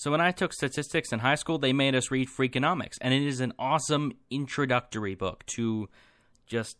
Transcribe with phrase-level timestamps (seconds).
[0.00, 3.22] So when I took statistics in high school, they made us read Freakonomics, and it
[3.22, 5.90] is an awesome introductory book to
[6.46, 6.78] just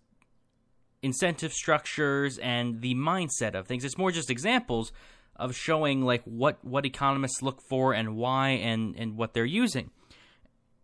[1.02, 3.84] incentive structures and the mindset of things.
[3.84, 4.90] It's more just examples
[5.36, 9.90] of showing like what what economists look for and why and and what they're using.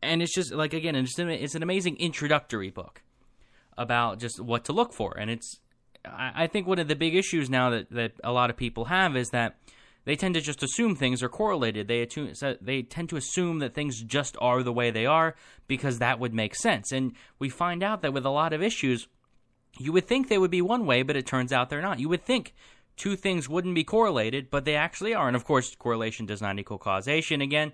[0.03, 3.01] And it's just like again, it's an, it's an amazing introductory book
[3.79, 5.17] about just what to look for.
[5.19, 5.59] And it's
[6.05, 8.85] I, I think one of the big issues now that that a lot of people
[8.85, 9.57] have is that
[10.07, 11.89] they tend to just assume things are correlated.
[11.89, 12.07] They
[12.61, 15.35] they tend to assume that things just are the way they are
[15.67, 16.93] because that would make sense.
[16.93, 19.09] And we find out that with a lot of issues,
[19.79, 21.99] you would think they would be one way, but it turns out they're not.
[21.99, 22.55] You would think
[22.97, 25.27] two things wouldn't be correlated, but they actually are.
[25.27, 27.73] And of course, correlation does not equal causation again.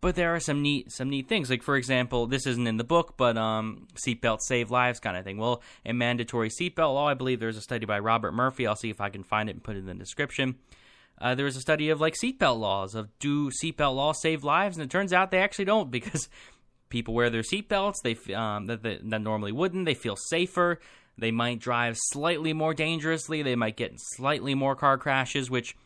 [0.00, 1.50] But there are some neat some neat things.
[1.50, 5.24] Like for example, this isn't in the book, but um, seatbelts save lives kind of
[5.24, 5.36] thing.
[5.36, 8.66] Well, a mandatory seatbelt law, I believe there's a study by Robert Murphy.
[8.66, 10.54] I'll see if I can find it and put it in the description
[11.20, 14.76] uh, there was a study of like seatbelt laws of do seatbelt laws save lives,
[14.76, 16.28] and it turns out they actually don't because
[16.88, 19.84] people wear their seatbelts they um, that, that, that normally wouldn't.
[19.84, 20.80] They feel safer.
[21.16, 23.42] They might drive slightly more dangerously.
[23.42, 25.76] They might get slightly more car crashes, which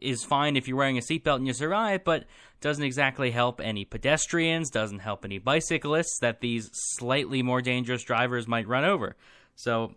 [0.00, 2.24] is fine if you're wearing a seatbelt and you survive, but
[2.60, 8.48] doesn't exactly help any pedestrians, doesn't help any bicyclists that these slightly more dangerous drivers
[8.48, 9.16] might run over.
[9.54, 9.94] So,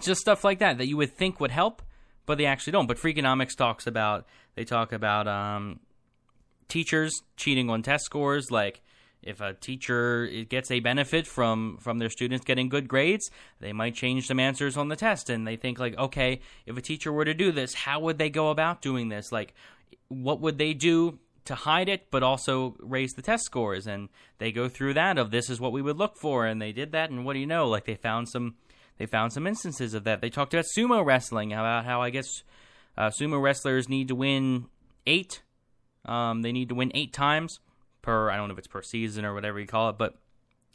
[0.00, 1.82] just stuff like that that you would think would help,
[2.30, 2.86] but they actually don't.
[2.86, 5.80] But Freakonomics talks about they talk about um,
[6.68, 8.82] teachers cheating on test scores, like
[9.20, 13.96] if a teacher gets a benefit from from their students getting good grades they might
[13.96, 15.28] change some answers on the test.
[15.28, 18.30] And they think like okay if a teacher were to do this how would they
[18.30, 19.32] go about doing this?
[19.32, 19.52] Like
[20.06, 23.88] what would they do to hide it but also raise the test scores?
[23.88, 24.08] And
[24.38, 26.46] they go through that of this is what we would look for.
[26.46, 27.66] And they did that and what do you know?
[27.66, 28.54] Like they found some
[29.00, 30.20] they found some instances of that.
[30.20, 32.42] They talked about sumo wrestling, about how I guess
[32.98, 34.66] uh, sumo wrestlers need to win
[35.06, 35.40] eight.
[36.04, 37.60] Um, they need to win eight times
[38.02, 38.30] per.
[38.30, 40.18] I don't know if it's per season or whatever you call it, but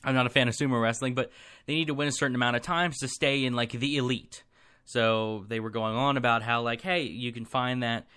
[0.03, 1.13] I'm not a fan of sumo wrestling.
[1.13, 1.31] But
[1.67, 4.43] they need to win a certain amount of times to stay in like the elite.
[4.85, 8.07] So they were going on about how like, hey, you can find that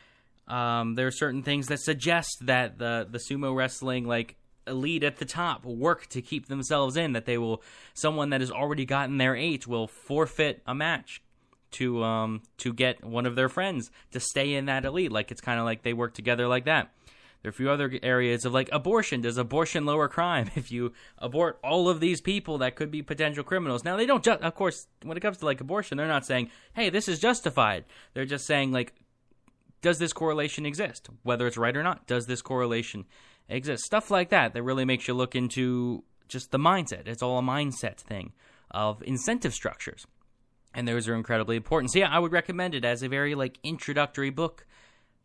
[0.47, 4.37] um, there are certain things that suggest that the the sumo wrestling like
[4.69, 7.63] elite at the top work to keep themselves in that they will
[7.95, 11.23] someone that has already gotten their eight will forfeit a match
[11.71, 15.13] to um to get one of their friends to stay in that elite.
[15.13, 16.93] Like it's kind of like they work together like that.
[17.43, 19.21] There are a few other areas of like abortion.
[19.21, 23.45] Does abortion lower crime if you abort all of these people that could be potential
[23.45, 23.85] criminals?
[23.85, 26.51] Now they don't just of course when it comes to like abortion they're not saying
[26.75, 27.85] hey this is justified.
[28.15, 28.95] They're just saying like
[29.81, 31.09] does this correlation exist?
[31.23, 33.07] Whether it's right or not does this correlation
[33.49, 33.87] exists.
[33.87, 37.07] Stuff like that that really makes you look into just the mindset.
[37.07, 38.33] It's all a mindset thing
[38.71, 40.07] of incentive structures.
[40.75, 41.93] And those are incredibly important.
[41.93, 44.67] So yeah, I would recommend it as a very like introductory book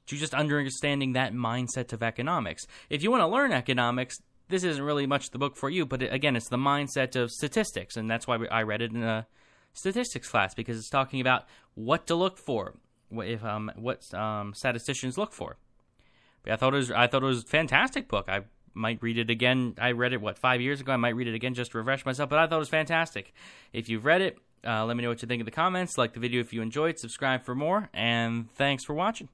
[0.08, 2.66] to just understanding that mindset of economics.
[2.90, 4.18] If you want to learn economics,
[4.50, 7.32] this isn't really much the book for you, but it, again, it's the mindset of
[7.32, 9.28] statistics, and that's why I read it in a
[9.74, 11.46] statistics class because it's talking about
[11.76, 12.76] what to look for,
[13.12, 15.58] if um, what um, statisticians look for.
[16.48, 18.28] I thought it was I thought it was a fantastic book.
[18.28, 18.42] I
[18.74, 19.76] might read it again.
[19.80, 20.92] I read it what five years ago.
[20.92, 22.30] I might read it again just to refresh myself.
[22.30, 23.34] But I thought it was fantastic.
[23.72, 25.98] If you've read it, uh, let me know what you think in the comments.
[25.98, 27.00] Like the video if you enjoyed.
[27.00, 27.90] Subscribe for more.
[27.94, 29.30] And thanks for watching.